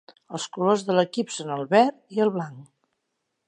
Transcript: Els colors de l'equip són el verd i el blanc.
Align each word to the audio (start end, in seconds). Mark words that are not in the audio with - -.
Els 0.37 0.45
colors 0.55 0.85
de 0.87 0.95
l'equip 0.95 1.33
són 1.35 1.53
el 1.57 1.63
verd 1.77 2.19
i 2.19 2.25
el 2.27 2.33
blanc. 2.39 2.61